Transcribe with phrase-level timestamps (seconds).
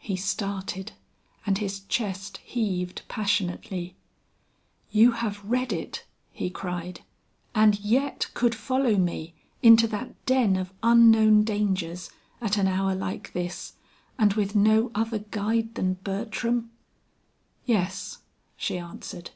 [0.00, 0.92] He started
[1.46, 3.96] and his chest heaved passionately.
[4.90, 7.00] "You have read it," he cried,
[7.54, 9.32] "and yet could follow me
[9.62, 13.76] into that den of unknown dangers at an hour like this,
[14.18, 16.70] and with no other guide than Bertram?"
[17.64, 18.18] "Yes,"
[18.58, 19.30] she answered.